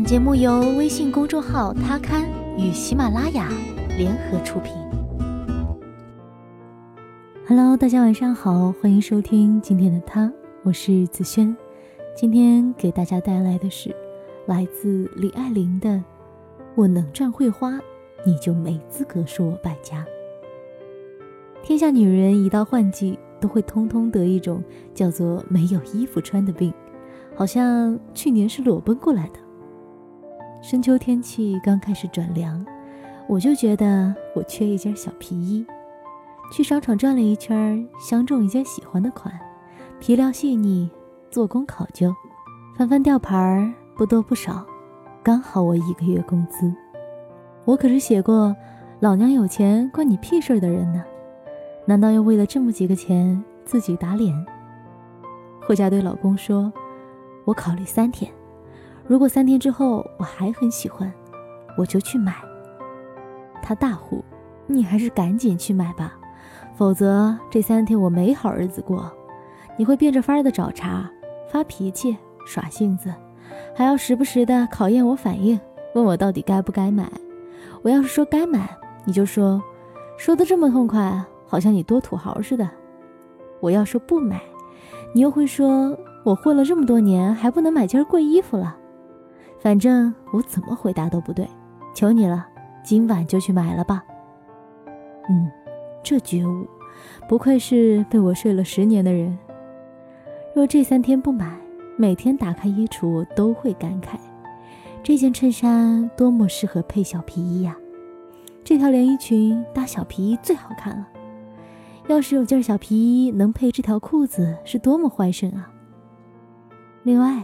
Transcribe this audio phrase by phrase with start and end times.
[0.00, 3.52] 本节目由微信公众号“他刊”与喜马拉雅
[3.98, 4.72] 联合出品。
[7.46, 10.32] Hello，大家晚上好，欢迎收听今天的他，
[10.62, 11.54] 我是子轩。
[12.16, 13.94] 今天给大家带来的是
[14.46, 15.90] 来自李爱玲的
[16.74, 17.78] 《我能赚会花，
[18.24, 20.02] 你就没资格说我败家》。
[21.62, 24.64] 天下女人一到换季，都会通通得一种
[24.94, 26.72] 叫做没有衣服穿的病，
[27.36, 29.49] 好像去年是裸奔过来的。
[30.62, 32.64] 深秋天气刚开始转凉，
[33.26, 35.66] 我就觉得我缺一件小皮衣。
[36.52, 39.32] 去商场转了一圈，相中一件喜欢的款，
[40.00, 40.90] 皮料细腻，
[41.30, 42.14] 做工考究。
[42.76, 44.66] 翻翻吊牌儿，不多不少，
[45.22, 46.70] 刚好我一个月工资。
[47.64, 48.54] 我可是写过
[49.00, 51.02] “老娘有钱关你屁事”的人呢，
[51.86, 54.34] 难道要为了这么几个钱自己打脸？
[55.62, 56.70] 回家对老公说
[57.46, 58.30] ：“我考虑三天。”
[59.10, 61.12] 如果三天之后我还很喜欢，
[61.76, 62.32] 我就去买。
[63.60, 64.24] 他大呼
[64.68, 66.16] ：“你还是赶紧去买吧，
[66.76, 69.10] 否则这三天我没好日子过。
[69.76, 71.10] 你会变着法儿的找茬、
[71.50, 73.12] 发脾气、耍性子，
[73.74, 75.58] 还要时不时的考验我反应，
[75.96, 77.10] 问我到底该不该买。
[77.82, 78.70] 我要是说该买，
[79.04, 79.60] 你就说，
[80.16, 82.70] 说的这么痛快，好像你多土豪似的。
[83.58, 84.40] 我要说不买，
[85.12, 88.76] 你又会说我混了这么多年，还不能买件贵衣服了。”
[89.60, 91.46] 反正我怎么回答都不对，
[91.94, 92.46] 求你了，
[92.82, 94.02] 今晚就去买了吧。
[95.28, 95.50] 嗯，
[96.02, 96.66] 这觉悟，
[97.28, 99.38] 不愧是被我睡了十年的人。
[100.54, 101.58] 若这三天不买，
[101.98, 104.18] 每天打开衣橱都会感慨：
[105.02, 107.76] 这件衬衫多么适合配小皮衣呀！
[108.64, 111.06] 这条连衣裙搭小皮衣最好看了。
[112.08, 115.70] 要是有件小皮衣能配这条裤子，是多么欢神啊！
[117.02, 117.42] 另外。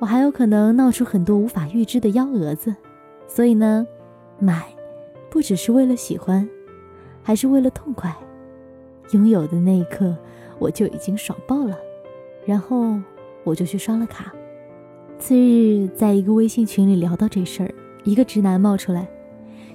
[0.00, 2.74] 我还有可能闹出很多无法预知的幺蛾子，
[3.26, 3.86] 所以呢，
[4.38, 4.62] 买
[5.28, 6.48] 不只是为了喜欢，
[7.22, 8.14] 还是为了痛快。
[9.10, 10.16] 拥有的那一刻，
[10.58, 11.76] 我就已经爽爆了，
[12.46, 12.96] 然后
[13.42, 14.32] 我就去刷了卡。
[15.18, 19.08] 次日，在一个微信群里聊到这事儿，一个直男冒出来：“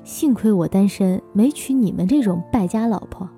[0.05, 3.29] 幸亏我单身，没娶你们这种败家老婆。”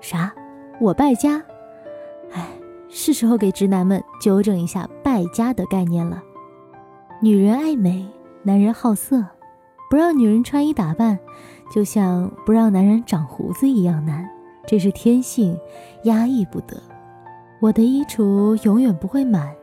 [0.00, 0.32] 啥？
[0.80, 1.42] 我败家？
[2.32, 2.46] 哎。
[2.88, 6.22] 是时候给直男们纠正一下败家的概念了。
[7.22, 8.06] 女人爱美，
[8.42, 9.24] 男人好色，
[9.88, 11.18] 不让女人穿衣打扮，
[11.72, 14.28] 就像不让男人长胡子一样难，
[14.66, 15.58] 这是天性，
[16.02, 16.76] 压抑不得。
[17.62, 19.54] 我的衣橱永远不会满，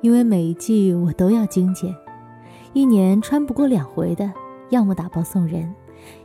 [0.00, 1.94] 因为每一季我都要精简，
[2.72, 4.32] 一年穿不过两回的，
[4.70, 5.72] 要么打包送人，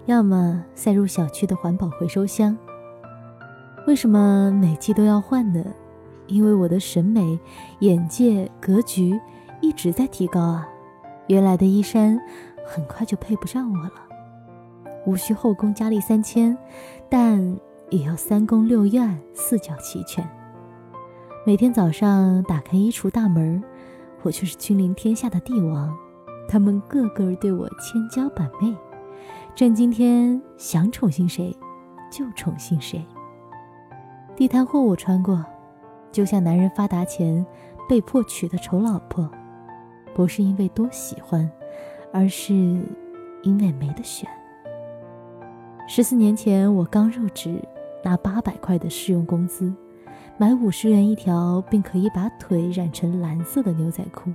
[0.07, 2.57] 要么塞入小区的环保回收箱。
[3.85, 5.63] 为什么每季都要换呢？
[6.31, 7.37] 因为我的审美、
[7.79, 9.19] 眼界、格局
[9.61, 10.67] 一直在提高啊，
[11.27, 12.17] 原来的衣衫
[12.65, 13.91] 很快就配不上我了。
[15.05, 16.57] 无需后宫佳丽三千，
[17.09, 17.57] 但
[17.89, 20.25] 也要三宫六院四角齐全。
[21.45, 23.61] 每天早上打开衣橱大门，
[24.21, 25.93] 我却是君临天下的帝王，
[26.47, 28.73] 他们个个对我千娇百媚，
[29.53, 31.53] 朕今天想宠幸谁，
[32.09, 33.05] 就宠幸谁。
[34.35, 35.43] 地摊货我穿过。
[36.11, 37.45] 就像男人发达前
[37.87, 39.29] 被迫娶的丑老婆，
[40.13, 41.49] 不是因为多喜欢，
[42.11, 42.53] 而是
[43.43, 44.29] 因为没得选。
[45.87, 47.61] 十四年前我刚入职，
[48.03, 49.73] 拿八百块的试用工资，
[50.37, 54.31] 买五十元一条，并可以把腿染成蓝色的牛仔裤。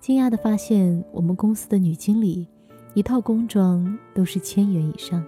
[0.00, 2.48] 惊讶地发现，我们公司的女经理
[2.94, 5.22] 一套工装都是千元以上。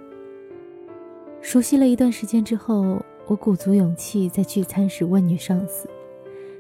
[1.43, 3.03] 熟悉了一段时间之后。
[3.33, 5.89] 我鼓足勇气在聚餐时问女上司：“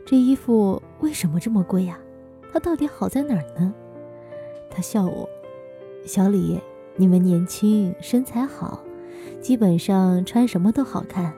[0.06, 1.99] 这衣服为什么这么贵呀？
[2.50, 3.75] 它到底好在哪儿呢？”
[4.72, 5.28] 她笑我
[6.06, 6.59] ：“小李，
[6.97, 8.81] 你们年轻，身材好，
[9.38, 11.31] 基本上穿什么都好看。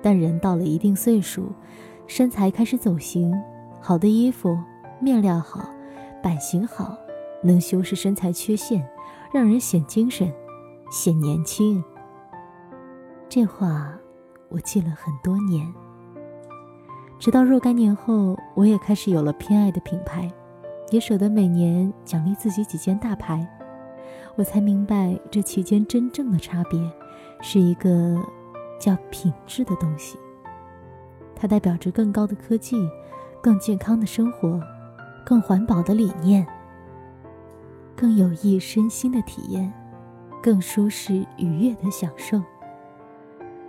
[0.00, 1.52] 但人到了一定岁数，
[2.06, 3.38] 身材开始走形，
[3.82, 4.58] 好的衣服
[4.98, 5.68] 面料好，
[6.22, 6.96] 版型好，
[7.42, 8.82] 能修饰身材缺陷，
[9.30, 10.32] 让人显精神，
[10.90, 11.84] 显年轻。”
[13.28, 13.98] 这话。
[14.54, 15.66] 我记了很多年，
[17.18, 20.30] 直到若干年后，我也开始有了偏爱的品牌，
[20.92, 23.44] 也舍得每年奖励自己几件大牌，
[24.36, 26.80] 我才明白这期间真正的差别，
[27.42, 28.24] 是一个
[28.78, 30.16] 叫品质的东西。
[31.34, 32.88] 它代表着更高的科技、
[33.42, 34.62] 更健康的生活、
[35.26, 36.46] 更环保的理念、
[37.96, 39.72] 更有益身心的体验、
[40.40, 42.40] 更舒适愉悦的享受。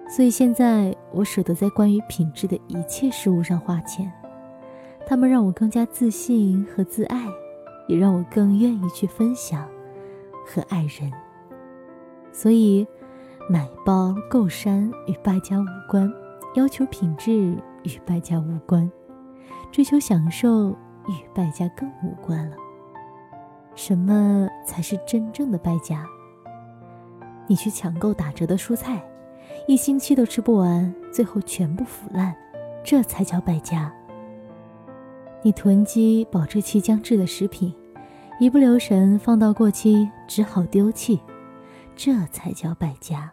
[0.07, 4.12] 所以现在我舍得在关于品质的一切事物上花钱，
[5.06, 7.28] 它们让我更加自信和自爱，
[7.88, 9.68] 也让我更愿意去分享
[10.46, 11.12] 和爱人。
[12.31, 12.86] 所以，
[13.50, 16.12] 买包购衫与败家无关，
[16.56, 18.90] 要求品质与败家无关，
[19.72, 22.56] 追求享受与败家更无关了。
[23.74, 26.06] 什么才是真正的败家？
[27.48, 29.04] 你去抢购打折的蔬菜，
[29.68, 32.36] 一星期都吃不完，最后全部腐烂，
[32.84, 33.92] 这才叫败家。
[35.42, 37.74] 你囤积保质期将至的食品，
[38.40, 41.20] 一不留神放到过期，只好丢弃，
[41.96, 43.32] 这才叫败家。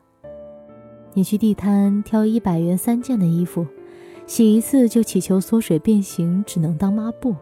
[1.12, 3.67] 你去地摊挑一百元三件的衣服，
[4.26, 7.37] 洗一次就祈求缩水变形，只能当抹布，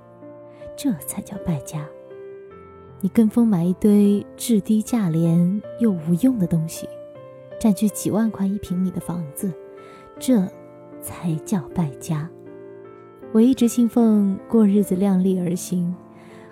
[0.76, 1.86] 这才叫败家。
[3.00, 6.88] 你跟风买一堆质低价廉又无用的东西，
[7.60, 9.52] 占据几万块一平米的房子，
[10.18, 10.44] 这
[11.00, 12.28] 才叫败家。
[13.32, 15.94] 我一直信奉过日子量力而行，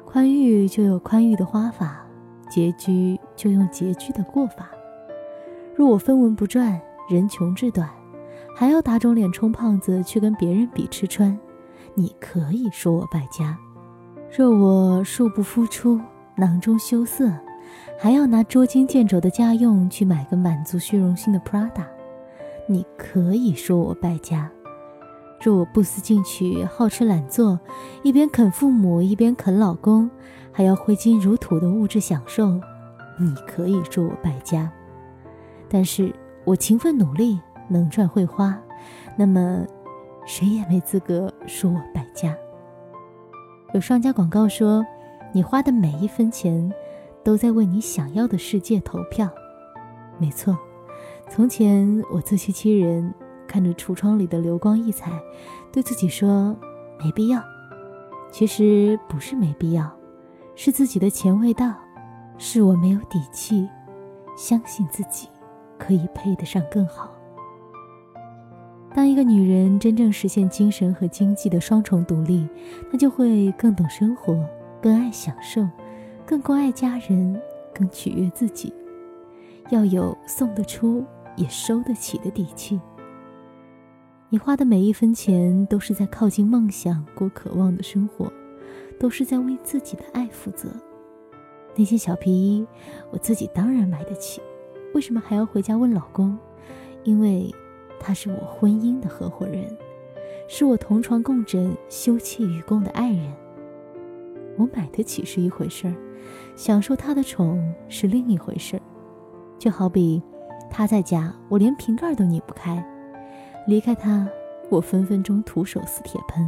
[0.04, 2.06] 宽裕就有宽裕的花法，
[2.50, 4.70] 拮据就用拮据的过法。
[5.74, 7.88] 若我分文不赚，人穷志短，
[8.54, 11.36] 还要打肿脸充胖子去跟别人比吃穿，
[11.94, 13.58] 你可以说我败家。
[14.30, 16.00] 若我恕不敷出。
[16.40, 17.28] 囊中羞涩，
[17.98, 21.84] 还要拿捉襟见肘的家用去买个满足虚荣心的 Prada，
[22.66, 24.50] 你可以说我败家。
[25.40, 27.58] 若我不思进取，好吃懒做，
[28.02, 30.10] 一边啃父母，一边啃老公，
[30.52, 32.60] 还要挥金如土的物质享受，
[33.18, 34.70] 你可以说我败家。
[35.68, 36.12] 但是
[36.44, 37.38] 我勤奋努力，
[37.68, 38.58] 能赚会花，
[39.16, 39.64] 那么
[40.24, 42.36] 谁也没资格说我败家。
[43.74, 44.84] 有商家广告说。
[45.30, 46.72] 你花的每一分钱，
[47.28, 49.28] 都在为你想要的世界投票。
[50.16, 50.56] 没错，
[51.28, 53.12] 从前我自欺欺人，
[53.46, 55.12] 看着橱窗里的流光溢彩，
[55.70, 56.56] 对自己说
[57.04, 57.44] 没必要。
[58.32, 59.94] 其实不是没必要，
[60.54, 61.74] 是自己的钱未到，
[62.38, 63.68] 是我没有底气，
[64.34, 65.28] 相信自己
[65.78, 67.10] 可以配得上更好。
[68.94, 72.48] 当一个女人真正实现精神和经济的双重独立，
[72.90, 74.34] 她就会更懂生活。
[74.80, 75.68] 更爱享受，
[76.28, 77.40] 更关爱家人，
[77.74, 78.70] 更取悦自己，
[79.70, 81.02] 要有送得出
[81.36, 82.78] 也收得起的底气。
[84.28, 88.30] 你花的每一分钱，都是在靠近梦想，过渴望的生活，
[89.00, 90.68] 都是在为自己的爱负责。
[91.74, 92.66] 那些小皮衣，
[93.10, 94.42] 我自己当然买得起，
[94.92, 96.36] 为什么还要回家问老公？
[97.04, 97.50] 因为
[97.98, 99.64] 他是我婚姻的合伙人，
[100.46, 103.32] 是我同床共枕、休戚与共的爱人。
[104.58, 105.94] 我买得起是一回事儿，
[106.56, 108.82] 享受他的宠是另一回事儿。
[109.58, 110.22] 就好比
[110.70, 112.76] 他在家，我连瓶盖都拧不开；
[113.66, 114.28] 离开他，
[114.68, 116.46] 我分分钟徒手撕铁盆。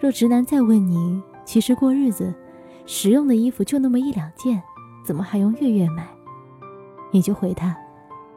[0.00, 2.32] 若直男再问你，其实过日子，
[2.86, 4.62] 实用的衣服就那么一两件，
[5.04, 6.06] 怎么还用月月买？
[7.10, 7.76] 你就回他：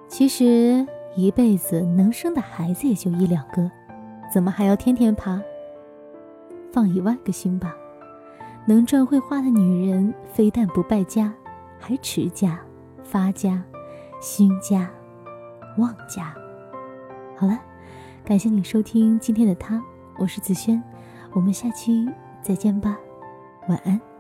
[0.08, 0.86] 其实
[1.16, 3.70] 一辈子能生的孩子也就一两个，
[4.34, 5.42] 怎么还要天天爬？
[6.72, 7.76] 放一万个心吧。
[8.66, 11.34] 能赚会花的女人，非但不败家，
[11.80, 12.60] 还持家、
[13.04, 13.64] 发家、
[14.20, 14.90] 兴家、
[15.78, 16.34] 旺家。
[17.36, 17.60] 好了，
[18.24, 19.82] 感谢你收听今天的他，
[20.18, 20.82] 我是子轩，
[21.34, 22.08] 我们下期
[22.44, 22.98] 再见吧，
[23.68, 24.11] 晚安。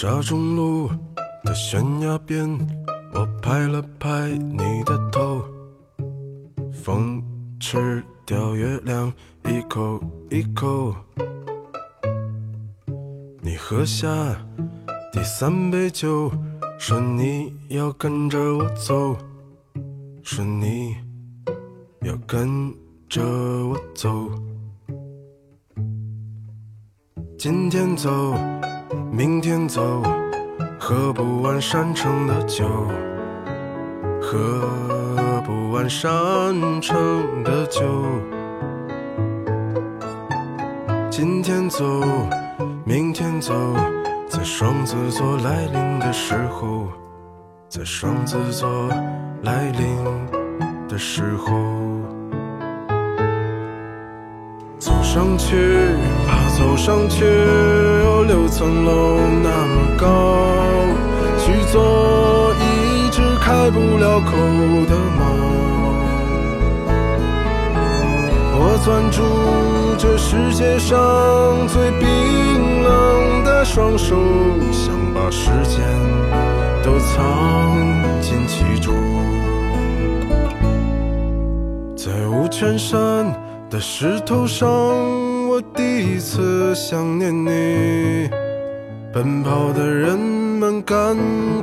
[0.00, 0.88] 沙中路
[1.42, 2.48] 的悬崖边，
[3.12, 5.42] 我拍了拍你的头，
[6.72, 7.20] 风
[7.58, 9.12] 吃掉月亮
[9.46, 10.00] 一口
[10.30, 10.94] 一口。
[13.40, 14.06] 你喝下
[15.12, 16.30] 第三杯酒，
[16.78, 19.16] 说你要跟着我走，
[20.22, 20.94] 说你
[22.02, 22.72] 要跟
[23.08, 24.30] 着我走，
[27.36, 28.32] 今天走。
[29.10, 30.02] 明天走，
[30.78, 32.66] 喝不完山城的酒，
[34.20, 34.62] 喝
[35.46, 36.10] 不完山
[36.80, 37.82] 城的酒。
[41.10, 41.84] 今天走，
[42.84, 43.54] 明天走，
[44.28, 46.86] 在双子座来临的时候，
[47.68, 48.68] 在双子座
[49.42, 49.96] 来临
[50.86, 51.54] 的时候，
[54.78, 55.56] 走上去
[56.26, 56.47] 吧。
[56.58, 60.34] 走上去，有六层楼那么高，
[61.38, 64.32] 去做一只开不了口
[64.88, 65.22] 的猫。
[68.60, 69.22] 我攥住
[69.96, 70.98] 这世界上
[71.68, 74.16] 最冰冷的双手，
[74.72, 75.80] 想把时间
[76.82, 78.92] 都藏进其中。
[81.96, 83.32] 在五泉山
[83.70, 84.66] 的石头上，
[85.78, 88.28] 第一次想念你。
[89.12, 91.16] 奔跑的人们干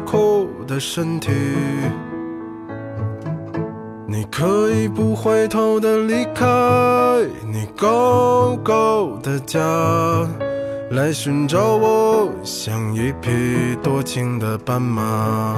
[0.06, 1.34] 枯的身体。
[4.08, 6.46] 你可以不回头的离开
[7.46, 9.60] 你高高的家，
[10.92, 15.58] 来寻找我，像一匹多情的斑马。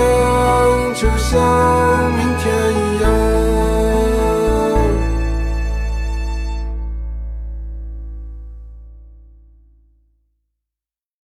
[0.00, 1.79] 天就像。